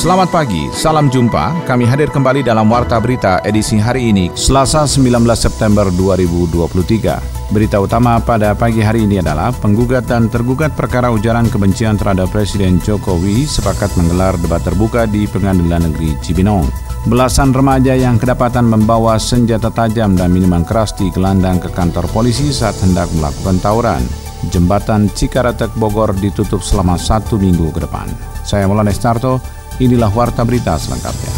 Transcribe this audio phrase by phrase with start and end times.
[0.00, 1.68] Selamat pagi, salam jumpa.
[1.68, 7.52] Kami hadir kembali dalam Warta Berita edisi hari ini, Selasa 19 September 2023.
[7.52, 12.80] Berita utama pada pagi hari ini adalah penggugat dan tergugat perkara ujaran kebencian terhadap Presiden
[12.80, 16.64] Jokowi sepakat menggelar debat terbuka di Pengadilan Negeri Cibinong.
[17.04, 22.48] Belasan remaja yang kedapatan membawa senjata tajam dan minuman keras di gelandang ke kantor polisi
[22.56, 24.00] saat hendak melakukan tawuran.
[24.48, 28.08] Jembatan Cikaratek Bogor ditutup selama satu minggu ke depan.
[28.40, 31.32] Saya Maulana Starto, Inilah warta berita selengkapnya.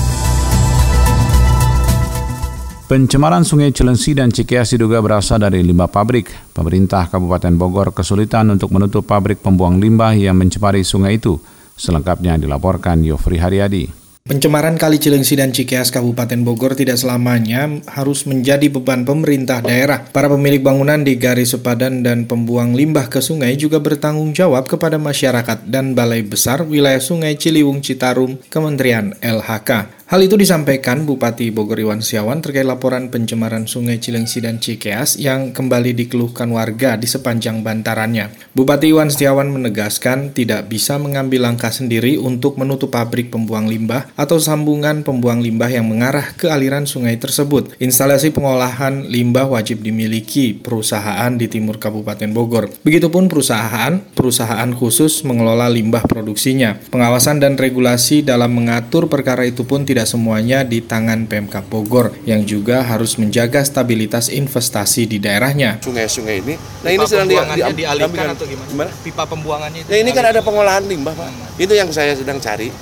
[2.91, 6.27] Pencemaran Sungai Cilengsi dan Cikeas diduga berasal dari limbah pabrik.
[6.51, 11.39] Pemerintah Kabupaten Bogor kesulitan untuk menutup pabrik pembuang limbah yang mencemari sungai itu.
[11.79, 14.02] Selengkapnya dilaporkan Yofri Haryadi.
[14.23, 20.07] Pencemaran Kali Cilengsi dan Cikeas Kabupaten Bogor tidak selamanya harus menjadi beban pemerintah daerah.
[20.15, 24.95] Para pemilik bangunan di garis sepadan dan pembuang limbah ke sungai juga bertanggung jawab kepada
[24.95, 30.02] masyarakat dan Balai Besar Wilayah Sungai Ciliwung Citarum Kementerian LHK.
[30.11, 35.55] Hal itu disampaikan Bupati Bogor Iwan Siawan terkait laporan pencemaran Sungai Cilengsi dan Cikeas yang
[35.55, 38.33] kembali dikeluhkan warga di sepanjang bantarannya.
[38.53, 44.37] Bupati Iwan Setiawan menegaskan tidak bisa mengambil langkah sendiri untuk menutup pabrik pembuang limbah atau
[44.37, 47.73] sambungan pembuang limbah yang mengarah ke aliran sungai tersebut.
[47.81, 52.69] Instalasi pengolahan limbah wajib dimiliki perusahaan di timur Kabupaten Bogor.
[52.85, 56.77] Begitupun perusahaan, perusahaan khusus mengelola limbah produksinya.
[56.93, 62.11] Pengawasan dan regulasi dalam mengatur perkara itu pun tidak tidak semuanya di tangan Pemkap Bogor
[62.27, 65.79] yang juga harus menjaga stabilitas investasi di daerahnya.
[65.79, 68.67] Sungai-sungai ini, nah ini sedang di, di, dialihkan atau gimana?
[68.67, 68.91] gimana?
[69.07, 69.91] Pipa pembuangannya itu.
[69.95, 71.31] Nah ini kan ada pengolahan limbah, Pak.
[71.31, 71.63] Hmm.
[71.63, 72.75] Itu yang saya sedang cari.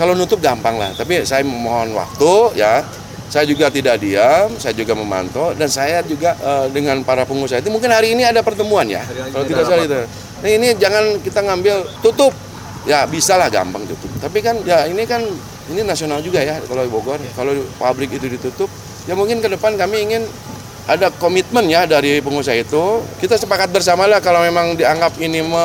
[0.00, 2.80] Kalau nutup gampang lah, tapi saya memohon waktu ya.
[3.28, 7.72] Saya juga tidak diam, saya juga memantau dan saya juga uh, dengan para pengusaha itu
[7.72, 9.04] mungkin hari ini ada pertemuan ya.
[9.04, 10.00] Kalau tidak salah itu.
[10.40, 12.32] Nah ini jangan kita ngambil tutup
[12.88, 14.08] ya bisa lah gampang tutup.
[14.20, 15.24] Tapi kan ya ini kan
[15.70, 17.22] ini nasional juga ya kalau Bogor.
[17.38, 18.66] Kalau pabrik itu ditutup,
[19.06, 20.22] ya mungkin ke depan kami ingin
[20.90, 23.06] ada komitmen ya dari pengusaha itu.
[23.22, 25.64] Kita sepakat bersama lah kalau memang dianggap ini me,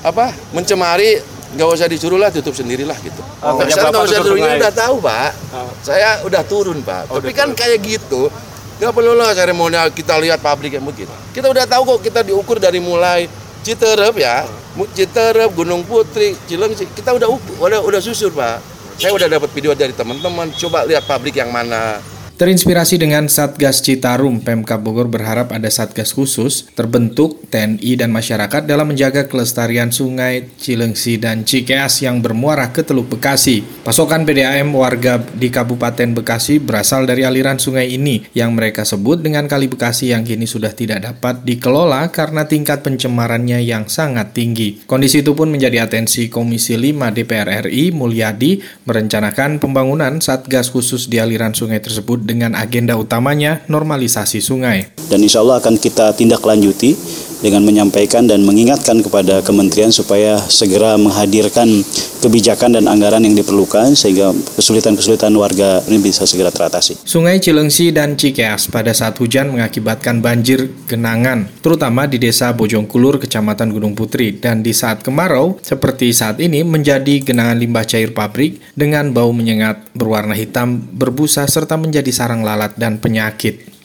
[0.00, 1.20] apa mencemari,
[1.52, 3.20] nggak usah disuruh lah tutup sendirilah gitu.
[3.44, 5.30] Oh, saya nggak usah turun ini udah tahu pak.
[5.52, 5.70] Oh.
[5.84, 7.12] Saya udah turun pak.
[7.12, 8.32] Oh, Tapi kan kayak gitu,
[8.80, 11.12] nggak perlu lah seremonial kita lihat pabrik yang begitu.
[11.36, 13.28] Kita udah tahu kok kita diukur dari mulai
[13.58, 14.86] Citerep ya, oh.
[14.96, 18.77] Citerep, Gunung Putri, Cilengsi, kita udah ukur, udah udah susur pak.
[18.98, 22.02] Saya udah dapat video dari teman-teman, coba lihat pabrik yang mana,
[22.38, 28.94] Terinspirasi dengan Satgas Citarum, Pemkab Bogor berharap ada Satgas khusus terbentuk TNI dan masyarakat dalam
[28.94, 33.66] menjaga kelestarian sungai Cilengsi dan Cikeas yang bermuara ke Teluk Bekasi.
[33.82, 39.50] Pasokan PDAM warga di Kabupaten Bekasi berasal dari aliran sungai ini yang mereka sebut dengan
[39.50, 44.86] Kali Bekasi yang kini sudah tidak dapat dikelola karena tingkat pencemarannya yang sangat tinggi.
[44.86, 51.18] Kondisi itu pun menjadi atensi Komisi 5 DPR RI Mulyadi merencanakan pembangunan Satgas khusus di
[51.18, 54.92] aliran sungai tersebut dengan agenda utamanya normalisasi sungai.
[55.08, 56.92] Dan insya Allah akan kita tindak lanjuti
[57.40, 61.84] dengan menyampaikan dan mengingatkan kepada kementerian supaya segera menghadirkan
[62.18, 66.98] kebijakan dan anggaran yang diperlukan sehingga kesulitan-kesulitan warga ini bisa segera teratasi.
[67.06, 73.70] Sungai Cilengsi dan Cikeas pada saat hujan mengakibatkan banjir genangan, terutama di desa Bojongkulur, Kecamatan
[73.70, 79.14] Gunung Putri, dan di saat kemarau seperti saat ini menjadi genangan limbah cair pabrik dengan
[79.14, 83.77] bau menyengat berwarna hitam, berbusa serta menjadi sarang lalat dan penyakit.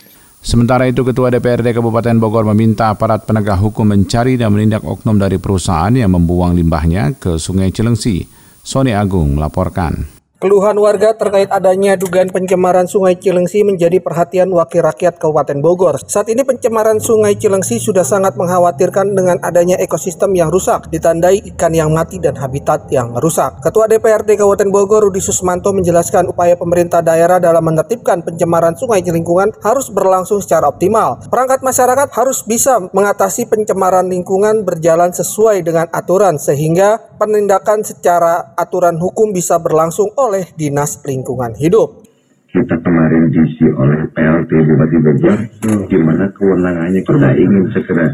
[0.43, 5.39] Sementara itu, Ketua DPRD Kabupaten Bogor meminta aparat penegak hukum mencari dan menindak oknum dari
[5.39, 8.27] perusahaan yang membuang limbahnya ke Sungai Cilengsi.
[8.59, 10.22] Sony Agung melaporkan.
[10.43, 16.03] Keluhan warga terkait adanya dugaan pencemaran Sungai Cilengsi menjadi perhatian Wakil Rakyat Kabupaten Bogor.
[16.03, 21.71] Saat ini pencemaran Sungai Cilengsi sudah sangat mengkhawatirkan dengan adanya ekosistem yang rusak, ditandai ikan
[21.71, 23.63] yang mati dan habitat yang rusak.
[23.63, 29.47] Ketua DPRD Kabupaten Bogor Rudi Susmanto menjelaskan upaya pemerintah daerah dalam menertibkan pencemaran sungai lingkungan
[29.63, 31.23] harus berlangsung secara optimal.
[31.31, 38.99] Perangkat masyarakat harus bisa mengatasi pencemaran lingkungan berjalan sesuai dengan aturan sehingga penindakan secara aturan
[38.99, 42.01] hukum bisa berlangsung oleh oleh Dinas Lingkungan Hidup.
[42.49, 45.39] Kita kemarin diisi oleh PLT Bupati Bogor,
[45.85, 48.09] di mana kewenangannya kita ingin segera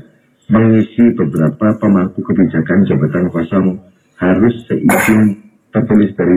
[0.51, 3.79] mengisi beberapa pemangku kebijakan jabatan kosong
[4.19, 6.35] harus seizin tertulis dari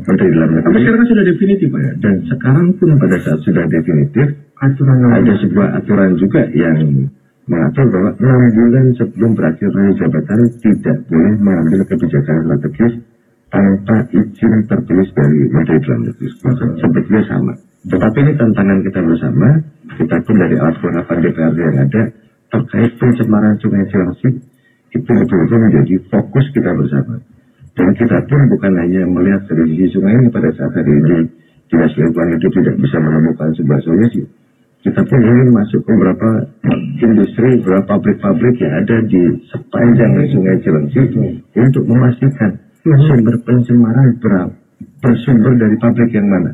[0.00, 0.64] Menteri Dalam Negeri.
[0.64, 1.92] Tapi sekarang sudah definitif Pak ya?
[2.00, 4.26] Dan sekarang pun pada saat sudah definitif,
[4.64, 6.78] aturan ada sebuah aturan juga yang
[7.48, 12.92] mengatur bahwa enam bulan sebelum berakhirnya jabatan tidak boleh mengambil kebijakan strategis
[13.48, 16.26] tanpa izin tertulis dari Menteri Dalam Negeri
[16.78, 17.52] sebetulnya sama.
[17.88, 19.48] Tetapi ini tantangan kita bersama,
[19.96, 22.02] kita pun dari alat kelengkapan DPRD yang ada
[22.48, 24.30] terkait pencemaran Sungai Cilengsi
[24.88, 27.20] itu betul-betul menjadi fokus kita bersama.
[27.76, 31.18] Dan kita pun bukan hanya melihat dari sisi sungai ini pada saat hari ini
[31.68, 34.22] dinas lingkungan hidup tidak bisa menemukan sebuah solusi.
[34.78, 36.30] Kita pun ingin masuk ke beberapa
[36.98, 39.22] industri, beberapa pabrik-pabrik yang ada di
[39.52, 41.02] sepanjang sungai Cilengsi
[41.54, 44.16] untuk memastikan sumber pencemaran
[44.98, 46.50] bersumber dari pabrik yang mana.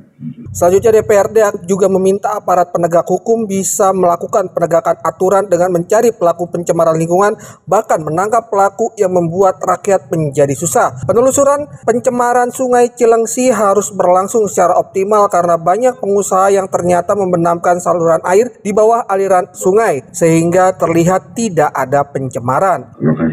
[0.54, 6.96] Selanjutnya DPRD juga meminta aparat penegak hukum bisa melakukan penegakan aturan dengan mencari pelaku pencemaran
[6.96, 7.36] lingkungan
[7.68, 11.04] bahkan menangkap pelaku yang membuat rakyat menjadi susah.
[11.08, 18.20] Penelusuran pencemaran Sungai Cilengsi harus berlangsung secara optimal karena banyak pengusaha yang ternyata membenamkan saluran
[18.24, 22.92] air di bawah aliran sungai sehingga terlihat tidak ada pencemaran.
[23.00, 23.23] Lokasi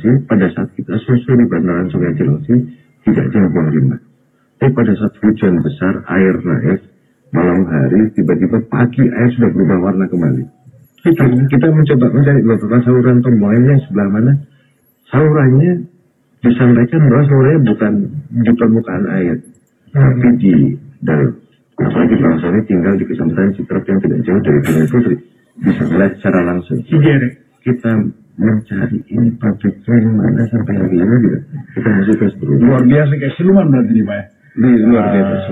[0.00, 2.56] Cilengsi pada saat kita susuri bandaran Sungai Cilengsi
[3.04, 4.00] tidak jauh limbah
[4.60, 6.84] tapi pada saat hujan besar, air naik,
[7.32, 10.44] malam hari, tiba-tiba pagi air sudah berubah warna kembali.
[11.00, 14.32] Kita, kita mencoba mencari beberapa saluran pembuangannya sebelah mana.
[15.08, 15.88] Salurannya
[16.44, 17.92] disampaikan bahwa salurannya bukan
[18.36, 19.36] di permukaan air,
[19.96, 20.54] tapi di
[21.00, 21.40] dalam.
[21.80, 25.16] Apalagi bangsa ini tinggal di kecamatan Citrep yang tidak jauh dari Gunung Putri.
[25.64, 26.84] Bisa melihat secara langsung.
[27.64, 27.92] Kita
[28.38, 31.38] mencari ini pabriknya yang mana sampai hari ini juga
[31.74, 32.62] kita masih terus berubah.
[32.66, 34.24] Luar biasa kayak siluman berarti nih Pak ya?
[34.60, 35.50] luar biasa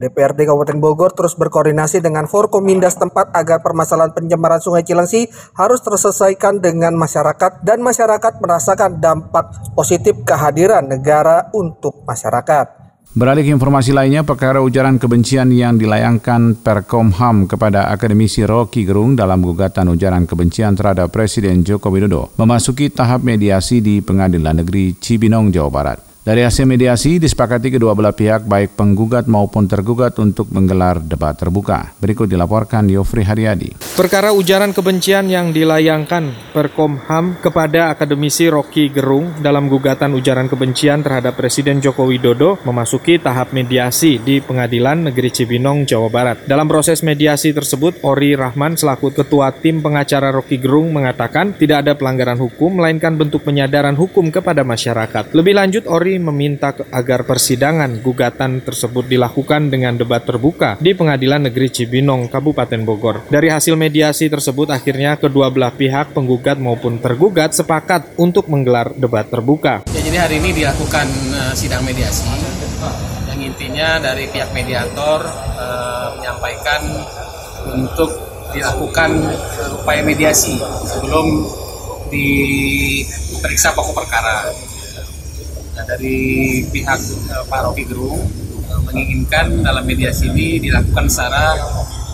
[0.00, 5.28] DPRD Kabupaten Bogor terus berkoordinasi dengan Forkominda setempat agar permasalahan pencemaran Sungai Cilengsi
[5.60, 12.79] harus terselesaikan dengan masyarakat dan masyarakat merasakan dampak positif kehadiran negara untuk masyarakat.
[13.10, 19.42] Beralih ke informasi lainnya, perkara ujaran kebencian yang dilayangkan Perkomham kepada akademisi Rocky Gerung dalam
[19.42, 25.70] gugatan ujaran kebencian terhadap Presiden Joko Widodo memasuki tahap mediasi di Pengadilan Negeri Cibinong, Jawa
[25.74, 26.09] Barat.
[26.20, 31.96] Dari hasil mediasi, disepakati kedua belah pihak baik penggugat maupun tergugat untuk menggelar debat terbuka.
[31.96, 33.72] Berikut dilaporkan Yofri Haryadi.
[33.96, 41.40] Perkara ujaran kebencian yang dilayangkan Perkomham kepada akademisi Rocky Gerung dalam gugatan ujaran kebencian terhadap
[41.40, 46.44] Presiden Joko Widodo memasuki tahap mediasi di Pengadilan Negeri Cibinong, Jawa Barat.
[46.44, 51.96] Dalam proses mediasi tersebut, Ori Rahman selaku ketua tim pengacara Rocky Gerung mengatakan tidak ada
[51.96, 55.32] pelanggaran hukum, melainkan bentuk penyadaran hukum kepada masyarakat.
[55.32, 61.68] Lebih lanjut, Ori Meminta agar persidangan gugatan tersebut dilakukan dengan debat terbuka di Pengadilan Negeri
[61.68, 63.28] Cibinong, Kabupaten Bogor.
[63.28, 69.28] Dari hasil mediasi tersebut, akhirnya kedua belah pihak penggugat maupun tergugat sepakat untuk menggelar debat
[69.28, 69.86] terbuka.
[69.92, 72.26] Ya, jadi hari ini dilakukan uh, sidang mediasi
[73.30, 75.24] yang intinya dari pihak mediator
[75.56, 76.82] uh, menyampaikan
[77.72, 78.10] untuk
[78.50, 79.16] dilakukan
[79.80, 81.46] upaya mediasi sebelum
[82.10, 84.50] diperiksa pokok perkara.
[85.80, 87.00] Nah, dari pihak
[87.32, 88.20] uh, Pak Rocky Gerung
[88.68, 91.56] uh, menginginkan dalam mediasi ini dilakukan secara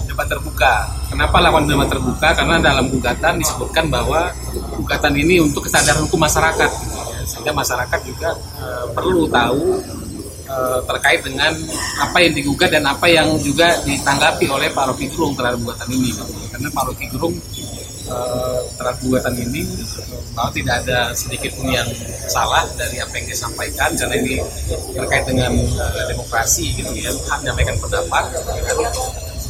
[0.06, 0.86] debat terbuka.
[1.10, 2.30] Kenapa lawan debat terbuka?
[2.30, 4.30] Karena dalam gugatan disebutkan bahwa
[4.78, 6.70] gugatan ini untuk kesadaran hukum masyarakat,
[7.26, 9.82] sehingga masyarakat juga uh, perlu tahu
[10.86, 11.50] terkait dengan
[11.98, 16.14] apa yang digugat dan apa yang juga ditanggapi oleh Pak Rocky Gerung terhadap gugatan ini.
[16.54, 17.34] Karena Pak Rocky Gerung
[18.10, 19.62] uh, terhadap ini
[20.34, 21.88] bahwa tidak ada sedikit pun yang
[22.26, 24.34] salah dari apa yang disampaikan karena ini
[24.94, 28.24] terkait dengan uh, demokrasi gitu ya hak menyampaikan pendapat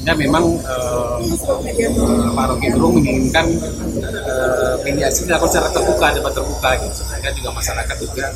[0.06, 1.18] sehingga memang uh,
[2.36, 3.42] Pak Rocky Gerung menginginkan
[4.06, 7.02] uh, mediasi dilakukan secara terbuka debat terbuka gitu.
[7.02, 8.26] Sehingga juga masyarakat juga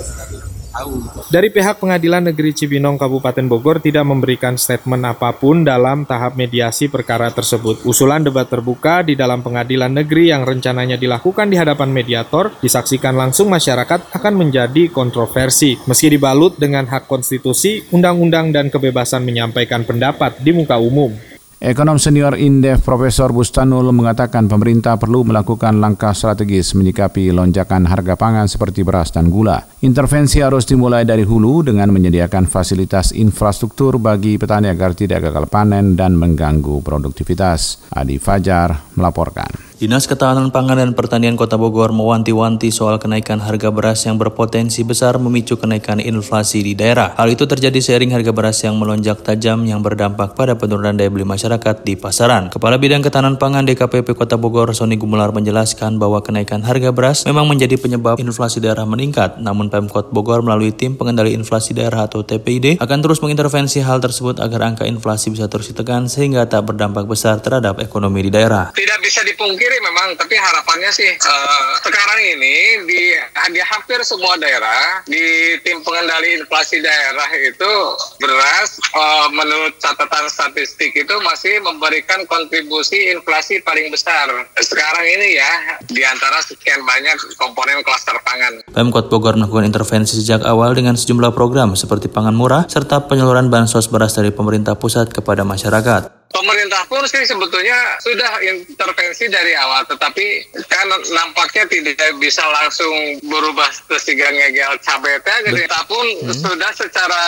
[1.30, 6.86] dari pihak Pengadilan Negeri Cibinong Kabupaten Bogor tidak memberikan statement apa pun dalam tahap mediasi
[6.86, 7.82] perkara tersebut.
[7.82, 13.50] Usulan debat terbuka di dalam Pengadilan Negeri yang rencananya dilakukan di hadapan mediator disaksikan langsung
[13.50, 15.74] masyarakat akan menjadi kontroversi.
[15.90, 21.39] Meski dibalut dengan hak konstitusi, undang-undang dan kebebasan menyampaikan pendapat di muka umum.
[21.60, 28.48] Ekonom senior Indef Profesor Bustanul mengatakan pemerintah perlu melakukan langkah strategis menyikapi lonjakan harga pangan
[28.48, 29.68] seperti beras dan gula.
[29.84, 36.00] Intervensi harus dimulai dari hulu dengan menyediakan fasilitas infrastruktur bagi petani agar tidak gagal panen
[36.00, 37.92] dan mengganggu produktivitas.
[37.92, 39.69] Adi Fajar melaporkan.
[39.80, 45.16] Dinas Ketahanan Pangan dan Pertanian Kota Bogor mewanti-wanti soal kenaikan harga beras yang berpotensi besar
[45.16, 47.16] memicu kenaikan inflasi di daerah.
[47.16, 51.24] Hal itu terjadi seiring harga beras yang melonjak tajam yang berdampak pada penurunan daya beli
[51.24, 52.52] masyarakat di pasaran.
[52.52, 57.48] Kepala Bidang Ketahanan Pangan DKPP Kota Bogor, Sony Gumular menjelaskan bahwa kenaikan harga beras memang
[57.48, 59.40] menjadi penyebab inflasi daerah meningkat.
[59.40, 64.44] Namun Pemkot Bogor melalui tim pengendali inflasi daerah atau TPID akan terus mengintervensi hal tersebut
[64.44, 68.76] agar angka inflasi bisa terus ditekan sehingga tak berdampak besar terhadap ekonomi di daerah.
[68.76, 73.14] Tidak bisa dipungkiri kiri memang, tapi harapannya sih uh, sekarang ini di
[73.54, 77.72] di hampir semua daerah di tim pengendali inflasi daerah itu
[78.18, 84.26] beras uh, menurut catatan statistik itu masih memberikan kontribusi inflasi paling besar.
[84.58, 88.66] Sekarang ini ya di antara sekian banyak komponen klaster pangan.
[88.74, 93.86] Pemkot Bogor melakukan intervensi sejak awal dengan sejumlah program seperti pangan murah serta penyaluran bansos
[93.86, 96.19] beras dari pemerintah pusat kepada masyarakat.
[96.30, 103.66] Pemerintah pun sih sebetulnya sudah intervensi dari awal, tetapi kan nampaknya tidak bisa langsung berubah
[103.98, 106.30] sehingga ngegel cabai jadi kita pun hmm.
[106.30, 107.24] sudah secara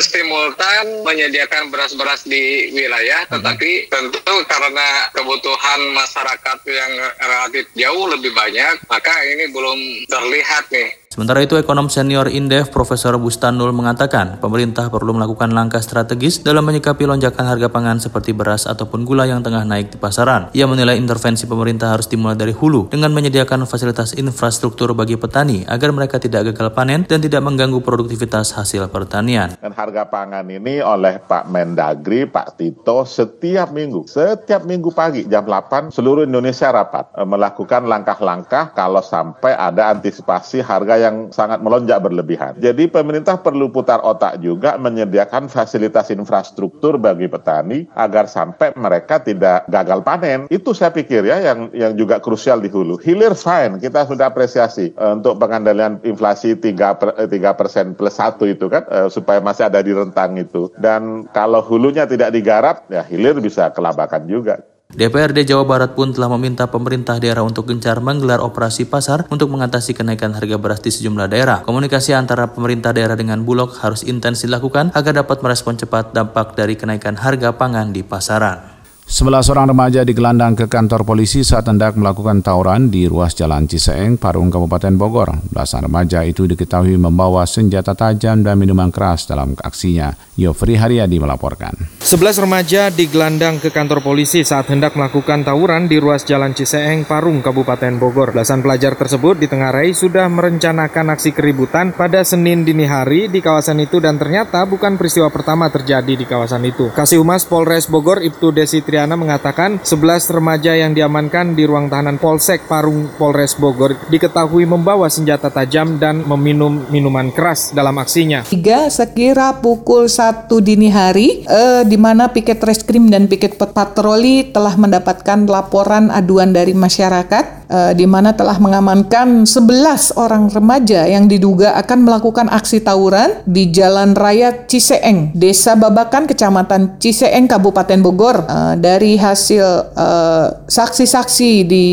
[0.00, 3.36] simultan menyediakan beras-beras di wilayah, hmm.
[3.36, 11.01] tetapi tentu karena kebutuhan masyarakat yang relatif jauh lebih banyak, maka ini belum terlihat nih
[11.12, 17.04] Sementara itu, ekonom senior Indef Profesor Bustanul mengatakan pemerintah perlu melakukan langkah strategis dalam menyikapi
[17.04, 20.48] lonjakan harga pangan seperti beras ataupun gula yang tengah naik di pasaran.
[20.56, 25.92] Ia menilai intervensi pemerintah harus dimulai dari hulu dengan menyediakan fasilitas infrastruktur bagi petani agar
[25.92, 29.52] mereka tidak gagal panen dan tidak mengganggu produktivitas hasil pertanian.
[29.60, 35.44] Dan harga pangan ini oleh Pak Mendagri, Pak Tito setiap minggu, setiap minggu pagi jam
[35.44, 41.98] 8 seluruh Indonesia rapat eh, melakukan langkah-langkah kalau sampai ada antisipasi harga yang sangat melonjak
[41.98, 42.54] berlebihan.
[42.62, 49.66] Jadi pemerintah perlu putar otak juga menyediakan fasilitas infrastruktur bagi petani agar sampai mereka tidak
[49.66, 50.46] gagal panen.
[50.46, 53.02] Itu saya pikir ya yang yang juga krusial di hulu.
[53.02, 58.14] Hilir fine, kita sudah apresiasi uh, untuk pengendalian inflasi 3 per, 3 eh, persen plus
[58.14, 60.70] 1 itu kan uh, supaya masih ada di rentang itu.
[60.78, 64.62] Dan kalau hulunya tidak digarap, ya hilir bisa kelabakan juga.
[64.92, 69.96] DPRD Jawa Barat pun telah meminta pemerintah daerah untuk gencar menggelar operasi pasar untuk mengatasi
[69.96, 71.64] kenaikan harga beras di sejumlah daerah.
[71.64, 76.76] Komunikasi antara pemerintah daerah dengan Bulog harus intens dilakukan agar dapat merespon cepat dampak dari
[76.76, 78.71] kenaikan harga pangan di pasaran.
[79.12, 84.16] Sebelas orang remaja digelandang ke kantor polisi saat hendak melakukan tawuran di ruas Jalan Ciseeng,
[84.16, 85.36] Parung, Kabupaten Bogor.
[85.52, 90.16] Belasan remaja itu diketahui membawa senjata tajam dan minuman keras dalam aksinya.
[90.40, 91.76] Yofri Haryadi melaporkan.
[92.00, 97.44] Sebelas remaja digelandang ke kantor polisi saat hendak melakukan tawuran di ruas Jalan Ciseeng, Parung,
[97.44, 98.32] Kabupaten Bogor.
[98.32, 104.00] Belasan pelajar tersebut ditengarai sudah merencanakan aksi keributan pada Senin dini hari di kawasan itu
[104.00, 106.88] dan ternyata bukan peristiwa pertama terjadi di kawasan itu.
[106.96, 112.22] Kasih Humas Polres Bogor, Ibtu Desi Triana mengatakan 11 remaja yang diamankan di ruang tahanan
[112.22, 118.46] Polsek Parung Polres Bogor diketahui membawa senjata tajam dan meminum minuman keras dalam aksinya.
[118.46, 124.78] Tiga sekira pukul 1 dini hari eh, di mana piket reskrim dan piket patroli telah
[124.78, 131.72] mendapatkan laporan aduan dari masyarakat uh, di mana telah mengamankan 11 orang remaja yang diduga
[131.80, 138.44] akan melakukan aksi tawuran di Jalan Raya Ciseeng, Desa Babakan, Kecamatan Ciseeng, Kabupaten Bogor.
[138.44, 139.64] Uh, dari hasil
[139.94, 141.86] eh, saksi-saksi uh, di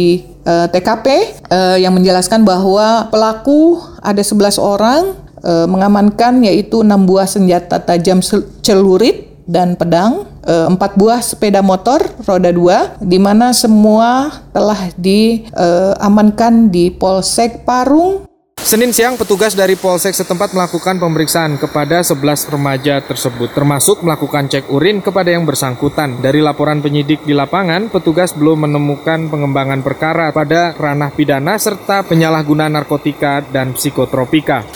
[0.43, 1.07] uh, TKP
[1.53, 5.13] uh, yang menjelaskan bahwa pelaku ada 11 orang
[5.45, 8.19] uh, mengamankan yaitu 6 buah senjata tajam
[8.65, 16.91] celurit dan pedang, empat buah sepeda motor roda dua, di mana semua telah diamankan di
[16.91, 18.29] Polsek Parung.
[18.59, 24.67] Senin siang, petugas dari Polsek setempat melakukan pemeriksaan kepada 11 remaja tersebut, termasuk melakukan cek
[24.69, 26.19] urin kepada yang bersangkutan.
[26.19, 32.75] Dari laporan penyidik di lapangan, petugas belum menemukan pengembangan perkara pada ranah pidana serta penyalahgunaan
[32.75, 34.67] narkotika dan psikotropika.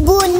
[0.00, 0.31] Eh adik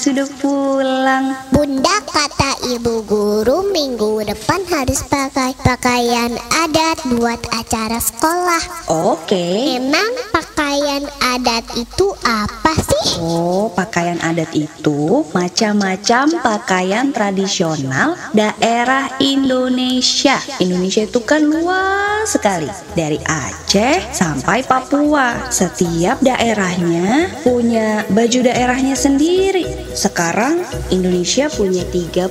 [0.00, 1.36] sudah pulang.
[1.52, 8.88] Bunda kata ibu guru minggu depan harus pakai pakaian adat buat acara sekolah.
[8.88, 9.76] Oke.
[9.76, 13.20] Emang pakaian adat itu apa sih?
[13.20, 20.40] Oh, pakaian adat itu macam-macam pakaian tradisional daerah Indonesia.
[20.64, 22.72] Indonesia itu kan luas sekali.
[22.96, 25.52] Dari Aceh sampai Papua.
[25.52, 29.89] Setiap daerahnya punya baju daerahnya sendiri.
[29.90, 30.62] Sekarang
[30.94, 32.30] Indonesia punya 38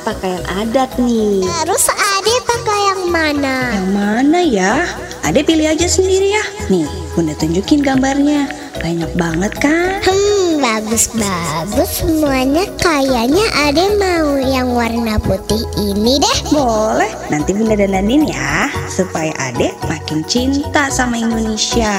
[0.00, 1.44] pakaian adat nih.
[1.44, 3.56] Terus Ade pakai yang mana?
[3.76, 4.74] Yang mana ya?
[5.22, 6.44] Ade pilih aja sendiri ya.
[6.72, 8.48] Nih, Bunda tunjukin gambarnya.
[8.80, 10.00] Banyak banget kan?
[10.02, 12.66] Hmm, bagus-bagus semuanya.
[12.80, 16.38] Kayaknya Ade mau yang warna putih ini deh.
[16.50, 18.72] Boleh, nanti Bunda dandanin ya.
[18.88, 21.94] Supaya Ade makin cinta sama Indonesia.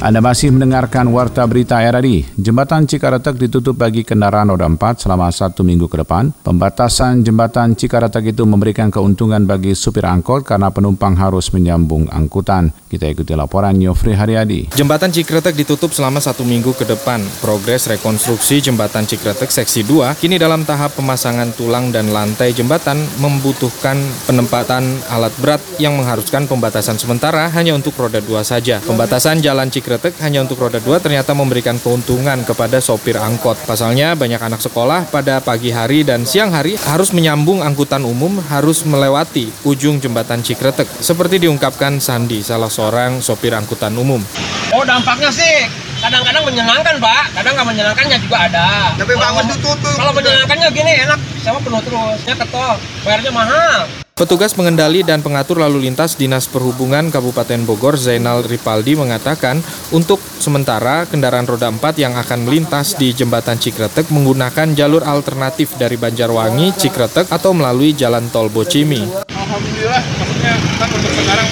[0.00, 2.24] Anda masih mendengarkan Warta Berita RRI.
[2.40, 6.32] Jembatan Cikaretek ditutup bagi kendaraan roda 4 selama satu minggu ke depan.
[6.40, 12.72] Pembatasan jembatan Cikaretek itu memberikan keuntungan bagi supir angkot karena penumpang harus menyambung angkutan.
[12.88, 14.72] Kita ikuti laporan Yofri Haryadi.
[14.72, 17.20] Jembatan Cikretek ditutup selama satu minggu ke depan.
[17.44, 24.00] Progres rekonstruksi jembatan Cikretek seksi 2 kini dalam tahap pemasangan tulang dan lantai jembatan membutuhkan
[24.24, 28.80] penempatan alat berat yang mengharuskan pembatasan sementara hanya untuk roda 2 saja.
[28.80, 33.58] Pembatasan jalan Cikretek Kretek hanya untuk roda 2 ternyata memberikan keuntungan kepada sopir angkot.
[33.66, 38.86] Pasalnya banyak anak sekolah pada pagi hari dan siang hari harus menyambung angkutan umum harus
[38.86, 40.86] melewati ujung jembatan Cikretek.
[41.02, 44.22] Seperti diungkapkan Sandi, salah seorang sopir angkutan umum.
[44.70, 45.66] Oh dampaknya sih
[45.98, 48.94] kadang-kadang menyenangkan pak, kadang nggak menyenangkannya juga ada.
[48.94, 49.94] Tapi bagus ditutup.
[49.98, 53.90] Kalau menyenangkannya gini enak, sama penuh terus, ya ketol, bayarnya mahal.
[54.20, 59.64] Petugas pengendali dan pengatur lalu lintas Dinas Perhubungan Kabupaten Bogor Zainal Ripaldi mengatakan
[59.96, 65.96] untuk sementara kendaraan roda 4 yang akan melintas di jembatan Cikretek menggunakan jalur alternatif dari
[65.96, 69.08] Banjarwangi, Cikretek atau melalui jalan tol Bocimi.
[69.32, 71.48] Alhamdulillah, maksudnya kan untuk sekarang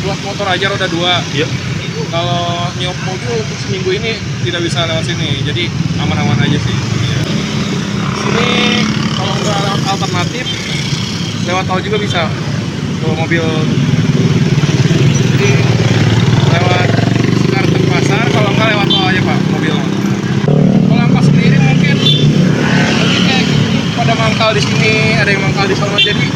[0.00, 1.36] buat motor aja roda 2.
[1.36, 1.46] Iya.
[2.08, 4.16] Kalau nyop mobil untuk seminggu ini
[4.48, 5.68] tidak bisa lewat sini, jadi
[6.00, 6.76] aman-aman aja sih.
[8.24, 8.88] Sini
[9.20, 10.48] kalau nggak alternatif
[11.46, 12.28] lewat tol juga bisa.
[13.00, 13.44] Kalau mobil.
[15.30, 15.50] Jadi
[16.52, 16.88] lewat
[17.40, 19.74] Cikarang Pasar kalau nggak lewat tol aja pak mobil.
[20.88, 23.68] Kalau angkot sendiri mungkin mungkin kayak gitu.
[23.96, 26.26] Pada mangkal di sini ada yang mangkal di sana jadi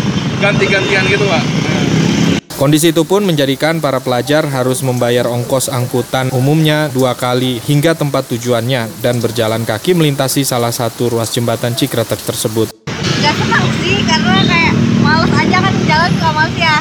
[0.40, 1.44] ganti-gantian gitu pak.
[2.54, 8.30] Kondisi itu pun menjadikan para pelajar harus membayar ongkos angkutan umumnya dua kali hingga tempat
[8.30, 12.83] tujuannya dan berjalan kaki melintasi salah satu ruas jembatan Cikretek tersebut.
[13.24, 16.76] Gak senang sih karena kayak males aja kan jalan suka males ya.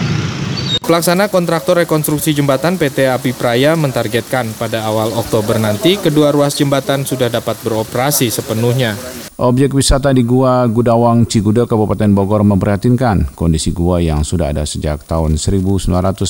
[0.83, 7.07] Pelaksana kontraktor rekonstruksi jembatan PT Api Praya mentargetkan pada awal Oktober nanti kedua ruas jembatan
[7.07, 8.91] sudah dapat beroperasi sepenuhnya.
[9.39, 15.07] Objek wisata di Gua Gudawang Ciguda Kabupaten Bogor memprihatinkan kondisi gua yang sudah ada sejak
[15.07, 16.27] tahun 1993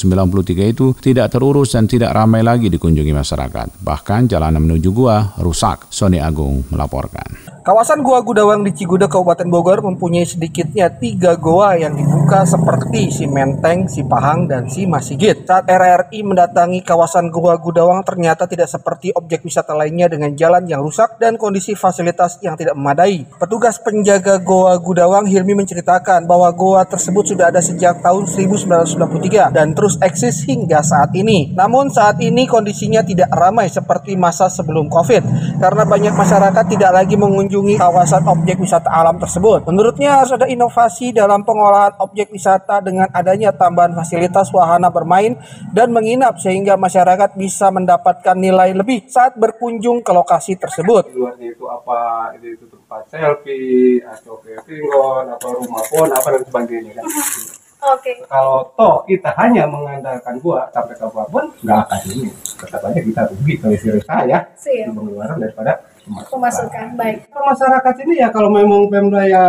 [0.69, 3.81] itu tidak terurus dan tidak ramai lagi dikunjungi masyarakat.
[3.81, 5.89] Bahkan jalanan menuju gua rusak.
[5.89, 7.52] Sony Agung melaporkan.
[7.63, 13.23] Kawasan Gua Gudawang di Ciguda Kabupaten Bogor mempunyai sedikitnya tiga goa yang dibuka seperti si
[13.23, 15.47] Menteng, si Pahang, dan si Masigit.
[15.47, 20.83] Saat RRI mendatangi kawasan Gua Gudawang ternyata tidak seperti objek wisata lainnya dengan jalan yang
[20.83, 23.23] rusak dan kondisi fasilitas yang tidak memadai.
[23.39, 29.71] Petugas penjaga Goa Gudawang Hilmi menceritakan bahwa goa tersebut sudah ada sejak tahun 1993 dan
[29.71, 31.55] terus eksis hingga saat ini.
[31.55, 35.23] Namun saat ini kondisinya tidak ramai seperti masa sebelum COVID
[35.63, 39.69] karena banyak masyarakat tidak lagi mengunjungi mengunjungi kawasan objek wisata alam tersebut.
[39.69, 45.37] Menurutnya harus ada inovasi dalam pengolahan objek wisata dengan adanya tambahan fasilitas wahana bermain
[45.69, 51.13] dan menginap sehingga masyarakat bisa mendapatkan nilai lebih saat berkunjung ke lokasi tersebut.
[51.13, 52.33] Luarnya itu apa?
[52.41, 57.05] Itu tempat selfie atau campingon atau rumah pon apa dan sebagainya kan.
[57.83, 58.15] Oke.
[58.15, 58.15] Okay.
[58.25, 62.29] Kalau toh kita hanya mengandalkan gua sampai ke gua pun nggak akan ini.
[62.57, 66.87] Tetap aja kita rugi kalau istri saya di pengeluaran daripada pemasukan.
[66.99, 67.27] Baik.
[67.31, 69.43] Masyarakat ini ya kalau memang Pemda ya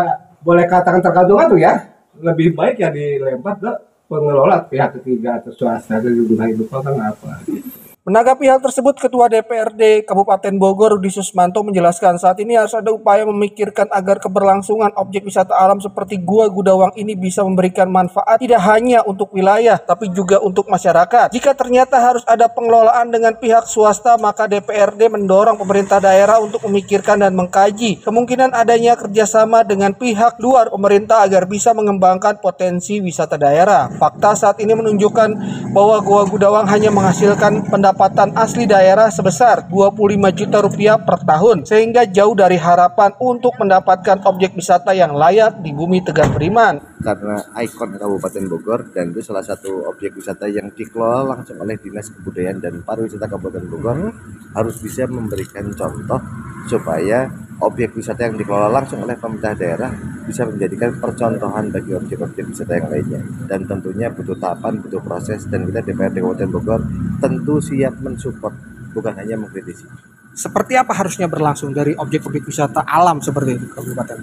[0.44, 3.72] boleh katakan tergantung tuh ya lebih baik ya dilempar ke
[4.06, 7.83] pengelola pihak ketiga atau swasta itu hidup kan apa gitu.
[8.04, 13.24] Menanggapi hal tersebut, Ketua DPRD Kabupaten Bogor Rudi Susmanto menjelaskan saat ini harus ada upaya
[13.24, 19.00] memikirkan agar keberlangsungan objek wisata alam seperti Gua Gudawang ini bisa memberikan manfaat tidak hanya
[19.08, 21.32] untuk wilayah tapi juga untuk masyarakat.
[21.32, 27.24] Jika ternyata harus ada pengelolaan dengan pihak swasta, maka DPRD mendorong pemerintah daerah untuk memikirkan
[27.24, 33.88] dan mengkaji kemungkinan adanya kerjasama dengan pihak luar pemerintah agar bisa mengembangkan potensi wisata daerah.
[33.96, 35.28] Fakta saat ini menunjukkan
[35.72, 41.62] bahwa Gua Gudawang hanya menghasilkan pendapatan pendapatan asli daerah sebesar 25 juta rupiah per tahun
[41.62, 46.82] sehingga jauh dari harapan untuk mendapatkan objek wisata yang layak di bumi Tegar Beriman.
[46.98, 52.10] Karena ikon Kabupaten Bogor dan itu salah satu objek wisata yang dikelola langsung oleh Dinas
[52.10, 54.10] Kebudayaan dan Pariwisata Kabupaten Bogor
[54.58, 56.18] harus bisa memberikan contoh
[56.66, 57.30] supaya
[57.62, 59.90] objek wisata yang dikelola langsung oleh pemerintah daerah
[60.26, 63.20] bisa menjadikan percontohan bagi objek-objek wisata yang lainnya.
[63.46, 66.80] Dan tentunya butuh tahapan butuh proses dan kita DPRD Kabupaten Bogor
[67.22, 68.54] tentu siap mensupport
[68.90, 69.86] bukan hanya mengkritisi.
[70.34, 74.18] Seperti apa harusnya berlangsung dari objek-objek wisata alam seperti itu kabupaten?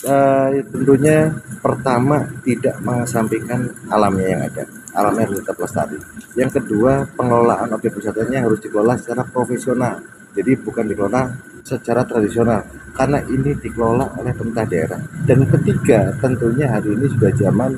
[0.00, 5.98] Uh, tentunya pertama tidak mengesampingkan alamnya yang ada alamnya harus tetap lestari.
[6.34, 10.02] Yang kedua pengelolaan objek wisatanya harus dikelola secara profesional.
[10.34, 11.22] Jadi bukan dikelola
[11.62, 15.00] secara tradisional karena ini dikelola oleh pemerintah daerah.
[15.24, 17.70] Dan ketiga, tentunya hari ini sudah zaman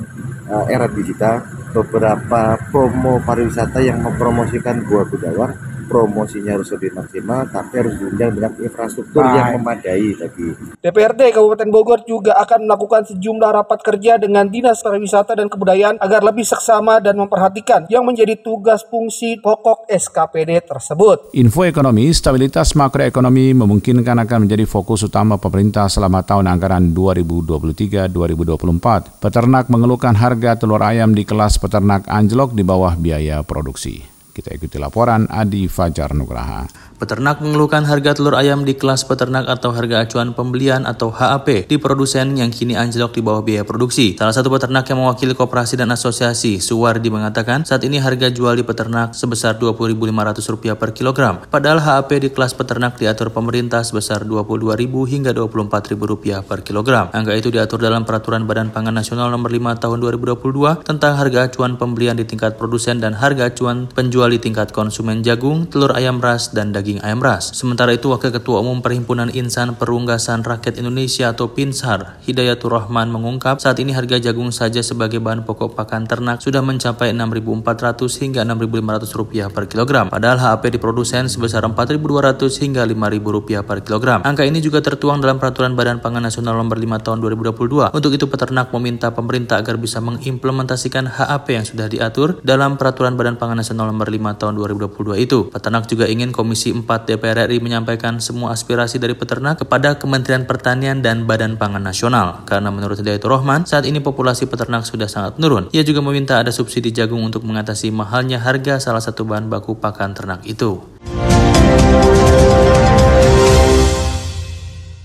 [0.49, 7.79] uh, era digital, beberapa promo pariwisata yang mempromosikan Gua Gudawang promosinya harus lebih maksimal, tapi
[7.83, 9.37] harus diunjang dengan infrastruktur Baik.
[9.37, 10.47] yang memadai tadi.
[10.83, 16.23] DPRD Kabupaten Bogor juga akan melakukan sejumlah rapat kerja dengan Dinas Pariwisata dan Kebudayaan agar
[16.23, 21.35] lebih seksama dan memperhatikan yang menjadi tugas fungsi pokok SKPD tersebut.
[21.35, 29.23] Info ekonomi, stabilitas makroekonomi memungkinkan akan menjadi fokus utama pemerintah selama tahun anggaran 2023-2024.
[29.23, 34.12] Peternak mengeluhkan harga telur ayam di kelas peternak anjlok di bawah biaya produksi.
[34.33, 36.65] Kita ikuti laporan Adi Fajar Nugraha.
[37.03, 41.75] Peternak mengeluhkan harga telur ayam di kelas peternak atau harga acuan pembelian atau HAP di
[41.75, 44.15] produsen yang kini anjlok di bawah biaya produksi.
[44.15, 48.63] Salah satu peternak yang mewakili koperasi dan asosiasi, Suwardi mengatakan saat ini harga jual di
[48.63, 51.43] peternak sebesar Rp20.500 per kilogram.
[51.51, 57.11] Padahal HAP di kelas peternak diatur pemerintah sebesar Rp22.000 hingga Rp24.000 per kilogram.
[57.11, 61.75] Angka itu diatur dalam Peraturan Badan Pangan Nasional Nomor 5 Tahun 2022 tentang harga acuan
[61.75, 66.55] pembelian di tingkat produsen dan harga acuan penjual di tingkat konsumen jagung, telur ayam ras,
[66.55, 67.57] dan daging ayam ras.
[67.57, 73.57] Sementara itu, Wakil Ketua Umum Perhimpunan Insan Perunggasan Rakyat Indonesia atau PINSAR, Hidayatur Rahman mengungkap
[73.63, 79.55] saat ini harga jagung saja sebagai bahan pokok pakan ternak sudah mencapai Rp6.400 hingga Rp6.500
[79.55, 80.11] per kilogram.
[80.11, 84.21] Padahal HAP di produsen sebesar Rp4.200 hingga Rp5.000 per kilogram.
[84.27, 87.95] Angka ini juga tertuang dalam Peraturan Badan Pangan Nasional Nomor 5 Tahun 2022.
[87.95, 93.39] Untuk itu, peternak meminta pemerintah agar bisa mengimplementasikan HAP yang sudah diatur dalam Peraturan Badan
[93.39, 95.39] Pangan Nasional Nomor 5 Tahun 2022 itu.
[95.53, 101.01] Peternak juga ingin Komisi 4 DPR RI menyampaikan semua aspirasi dari peternak kepada Kementerian Pertanian
[101.01, 102.45] dan Badan Pangan Nasional.
[102.45, 105.73] Karena menurut Hidayatur Rahman, saat ini populasi peternak sudah sangat menurun.
[105.73, 110.13] Ia juga meminta ada subsidi jagung untuk mengatasi mahalnya harga salah satu bahan baku pakan
[110.13, 110.83] ternak itu.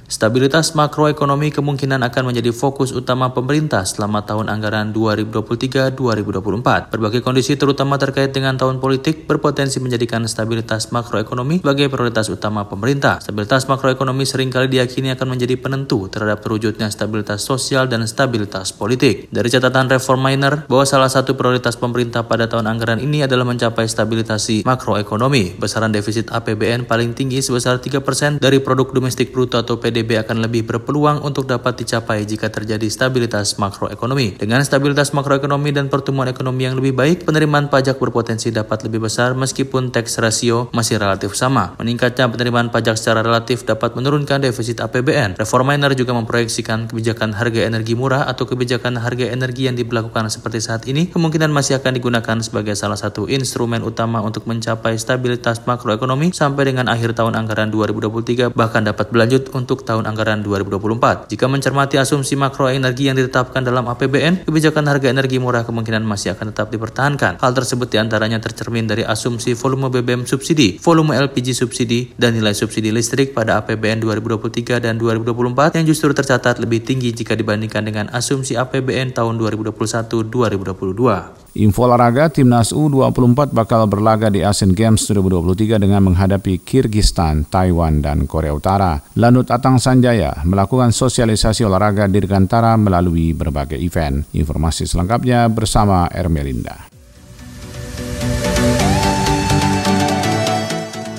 [0.08, 6.96] Stabilitas makroekonomi kemungkinan akan menjadi fokus utama pemerintah selama tahun anggaran 2023-2024.
[6.96, 13.20] Berbagai kondisi terutama terkait dengan tahun politik berpotensi menjadikan stabilitas makroekonomi sebagai prioritas utama pemerintah.
[13.20, 19.28] Stabilitas makroekonomi sering kali diyakini akan menjadi penentu terhadap terwujudnya stabilitas sosial dan stabilitas politik.
[19.28, 24.64] Dari catatan Reforminer bahwa salah satu prioritas pemerintah pada tahun anggaran ini adalah mencapai stabilisasi
[24.64, 25.60] makroekonomi.
[25.60, 30.68] Besaran defisit APBN paling tinggi sebesar 3% dari produk domestik bruto atau PDB akan lebih
[30.68, 34.36] berpeluang untuk dapat dicapai jika terjadi stabilitas makroekonomi.
[34.36, 39.34] Dengan stabilitas makroekonomi dan pertumbuhan ekonomi yang lebih baik, penerimaan pajak berpotensi dapat lebih besar
[39.34, 41.80] meskipun tax ratio masih relatif sama.
[41.80, 45.40] Meningkatnya penerimaan pajak secara relatif dapat menurunkan defisit APBN.
[45.40, 50.84] Reforminer juga memproyeksikan kebijakan harga energi murah atau kebijakan harga energi yang diberlakukan seperti saat
[50.92, 56.68] ini kemungkinan masih akan digunakan sebagai salah satu instrumen utama untuk mencapai stabilitas makroekonomi sampai
[56.68, 61.32] dengan akhir tahun anggaran 2023 bahkan dapat berlanjut untuk tahun anggaran 2024.
[61.32, 66.36] Jika mencermati asumsi makro energi yang ditetapkan dalam APBN, kebijakan harga energi murah kemungkinan masih
[66.36, 67.40] akan tetap dipertahankan.
[67.40, 72.52] Hal tersebut di antaranya tercermin dari asumsi volume BBM subsidi, volume LPG subsidi, dan nilai
[72.52, 78.12] subsidi listrik pada APBN 2023 dan 2024 yang justru tercatat lebih tinggi jika dibandingkan dengan
[78.12, 81.47] asumsi APBN tahun 2021-2022.
[81.58, 88.30] Info olahraga, Timnas U24 bakal berlaga di Asian Games 2023 dengan menghadapi Kirgistan, Taiwan, dan
[88.30, 89.02] Korea Utara.
[89.18, 94.30] Lanut Atang Sanjaya melakukan sosialisasi olahraga dirgantara melalui berbagai event.
[94.38, 96.87] Informasi selengkapnya bersama Ermelinda.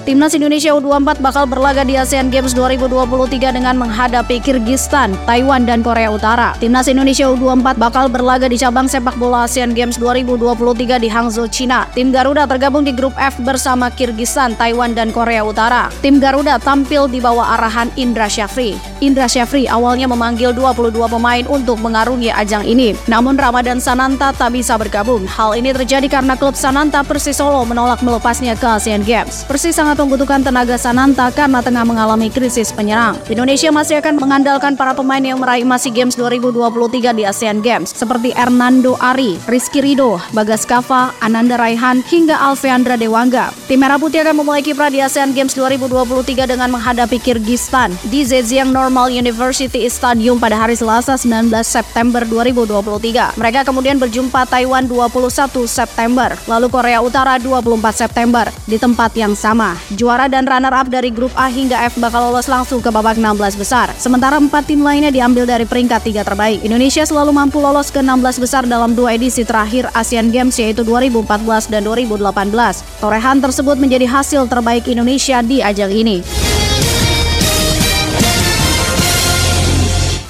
[0.09, 6.09] Timnas Indonesia U24 bakal berlaga di ASEAN Games 2023 dengan menghadapi Kirgistan, Taiwan, dan Korea
[6.09, 6.57] Utara.
[6.57, 11.85] Timnas Indonesia U24 bakal berlaga di cabang sepak bola ASEAN Games 2023 di Hangzhou, China.
[11.93, 15.93] Tim Garuda tergabung di grup F bersama Kirgistan, Taiwan, dan Korea Utara.
[16.01, 18.81] Tim Garuda tampil di bawah arahan Indra Syafri.
[19.05, 22.97] Indra Syafri awalnya memanggil 22 pemain untuk mengarungi ajang ini.
[23.13, 25.29] Namun Ramadan Sananta tak bisa bergabung.
[25.29, 29.45] Hal ini terjadi karena klub Sananta Persis Solo menolak melepasnya ke ASEAN Games.
[29.45, 33.19] Persis sangat membutuhkan tenaga Sananta karena tengah mengalami krisis penyerang.
[33.27, 38.31] Indonesia masih akan mengandalkan para pemain yang meraih MASI Games 2023 di ASEAN Games seperti
[38.31, 43.51] Hernando Ari, Rizky Rido, Bagas Kava, Ananda Raihan, hingga Alveandra Dewangga.
[43.67, 48.71] Tim Merah Putih akan memulai kiprah di ASEAN Games 2023 dengan menghadapi Kirgistan di Zhejiang
[48.71, 53.35] Normal University Stadium pada hari Selasa 19 September 2023.
[53.35, 59.75] Mereka kemudian berjumpa Taiwan 21 September, lalu Korea Utara 24 September di tempat yang sama.
[59.97, 63.89] Juara dan runner-up dari grup A hingga F bakal lolos langsung ke babak 16 besar.
[63.97, 66.61] Sementara empat tim lainnya diambil dari peringkat tiga terbaik.
[66.61, 71.73] Indonesia selalu mampu lolos ke 16 besar dalam dua edisi terakhir ASEAN Games yaitu 2014
[71.73, 72.21] dan 2018.
[73.01, 76.21] Torehan tersebut menjadi hasil terbaik Indonesia di ajang ini.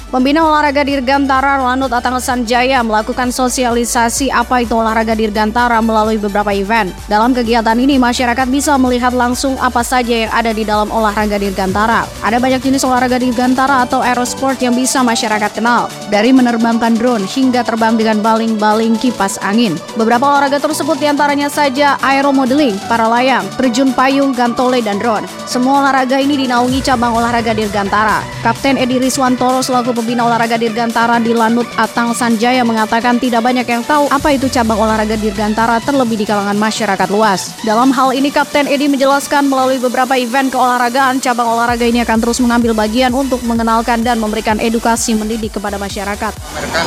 [0.09, 6.89] Pembina olahraga Dirgantara Lanut Atang Sanjaya melakukan sosialisasi apa itu olahraga Dirgantara melalui beberapa event.
[7.05, 12.09] Dalam kegiatan ini, masyarakat bisa melihat langsung apa saja yang ada di dalam olahraga Dirgantara.
[12.25, 17.61] Ada banyak jenis olahraga Dirgantara atau aerosport yang bisa masyarakat kenal, dari menerbangkan drone hingga
[17.61, 19.77] terbang dengan baling-baling kipas angin.
[19.93, 25.29] Beberapa olahraga tersebut di antaranya saja aeromodeling, para layang, terjun payung, gantole, dan drone.
[25.45, 28.25] Semua olahraga ini dinaungi cabang olahraga Dirgantara.
[28.41, 33.83] Kapten Edi Riswantoro selaku pembina olahraga Dirgantara di Lanut Atang Sanjaya mengatakan tidak banyak yang
[33.83, 37.51] tahu apa itu cabang olahraga Dirgantara terlebih di kalangan masyarakat luas.
[37.67, 42.39] Dalam hal ini Kapten Edi menjelaskan melalui beberapa event keolahragaan cabang olahraga ini akan terus
[42.39, 46.31] mengambil bagian untuk mengenalkan dan memberikan edukasi mendidik kepada masyarakat.
[46.31, 46.81] Mereka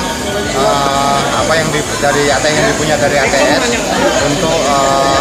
[0.56, 3.62] uh, apa yang di, dari ATS yang dipunya dari ATS
[4.24, 5.20] untuk uh,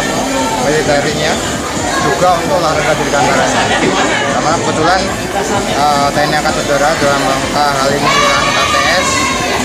[0.64, 1.32] militernya
[2.08, 5.00] juga untuk olahraga Dirgantara karena kebetulan
[5.78, 8.10] uh, TNI Angkatan Udara dalam rangka hal ini
[8.58, 9.08] ATS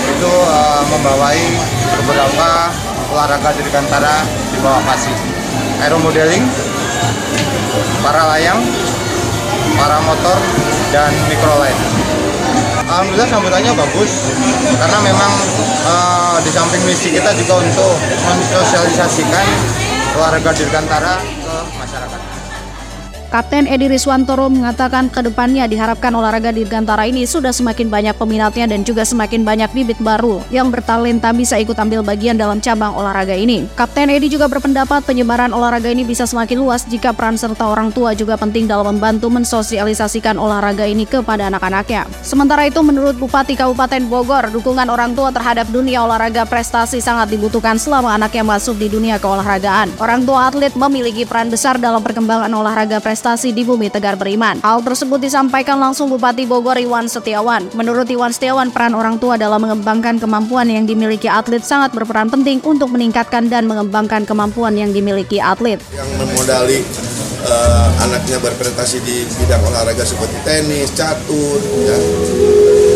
[0.06, 1.40] itu uh, membawai
[1.98, 2.48] beberapa
[3.10, 4.22] olahraga dirgantara
[4.54, 5.10] di bawah pasi
[5.82, 6.46] aeromodeling,
[8.06, 8.62] para layang,
[9.74, 10.38] para motor,
[10.94, 11.78] dan microlight.
[12.88, 14.30] Alhamdulillah sambutannya bagus
[14.78, 15.32] karena memang
[15.90, 17.94] uh, di samping misi kita juga untuk
[18.30, 19.46] mensosialisasikan
[20.14, 21.37] olahraga dirgantara.
[23.28, 28.88] Kapten Edi Riswantoro mengatakan ke depannya diharapkan olahraga dirgantara ini sudah semakin banyak peminatnya dan
[28.88, 33.68] juga semakin banyak bibit baru yang bertalenta bisa ikut ambil bagian dalam cabang olahraga ini.
[33.76, 38.16] Kapten Edi juga berpendapat penyebaran olahraga ini bisa semakin luas jika peran serta orang tua
[38.16, 42.08] juga penting dalam membantu mensosialisasikan olahraga ini kepada anak-anaknya.
[42.24, 47.76] Sementara itu menurut Bupati Kabupaten Bogor, dukungan orang tua terhadap dunia olahraga prestasi sangat dibutuhkan
[47.76, 49.92] selama anaknya masuk di dunia keolahragaan.
[50.00, 54.62] Orang tua atlet memiliki peran besar dalam perkembangan olahraga prestasi prestasi di bumi Tegar Beriman.
[54.62, 57.66] Hal tersebut disampaikan langsung Bupati Bogor Iwan Setiawan.
[57.74, 62.62] Menurut Iwan Setiawan, peran orang tua dalam mengembangkan kemampuan yang dimiliki atlet sangat berperan penting
[62.62, 65.82] untuk meningkatkan dan mengembangkan kemampuan yang dimiliki atlet.
[65.90, 66.78] Yang memodali
[67.42, 71.98] uh, anaknya berprestasi di bidang olahraga seperti tenis, catur, ya.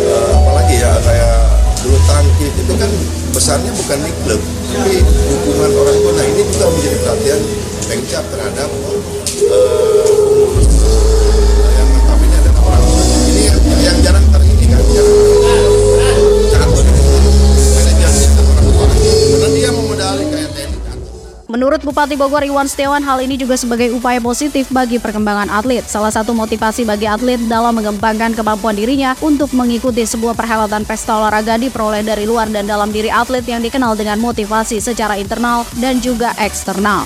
[0.06, 1.34] Uh, apalagi ya kayak
[1.82, 2.90] bulu tangkis itu kan
[3.34, 6.12] besarnya bukan di klub, tapi dukungan orang tua.
[6.14, 7.40] Nah ini juga menjadi perhatian
[7.90, 8.70] pengcap terhadap
[9.50, 9.91] uh,
[21.52, 25.84] Menurut Bupati Bogor Iwan Setiawan, hal ini juga sebagai upaya positif bagi perkembangan atlet.
[25.84, 31.60] Salah satu motivasi bagi atlet dalam mengembangkan kemampuan dirinya untuk mengikuti sebuah perhelatan pesta olahraga
[31.60, 36.32] diperoleh dari luar dan dalam diri atlet yang dikenal dengan motivasi secara internal dan juga
[36.40, 37.04] eksternal.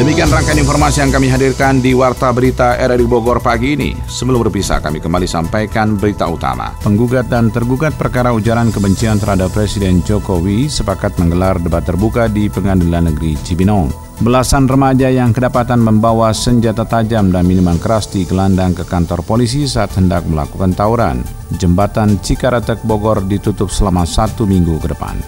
[0.00, 3.92] Demikian rangkaian informasi yang kami hadirkan di Warta Berita RRI Bogor pagi ini.
[4.08, 6.72] Sebelum berpisah, kami kembali sampaikan berita utama.
[6.80, 13.12] Penggugat dan tergugat perkara ujaran kebencian terhadap Presiden Jokowi sepakat menggelar debat terbuka di Pengadilan
[13.12, 13.92] Negeri Cibinong.
[14.24, 19.68] Belasan remaja yang kedapatan membawa senjata tajam dan minuman keras di gelandang ke kantor polisi
[19.68, 21.20] saat hendak melakukan tawuran.
[21.60, 25.20] Jembatan Cikaratek Bogor ditutup selama satu minggu ke depan.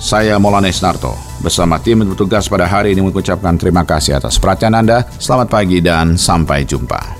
[0.00, 1.12] Saya Molanes Narto.
[1.44, 5.04] Bersama tim bertugas pada hari ini mengucapkan terima kasih atas perhatian Anda.
[5.20, 7.19] Selamat pagi dan sampai jumpa.